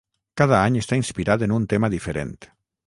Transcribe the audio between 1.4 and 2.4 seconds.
en un tema diferent.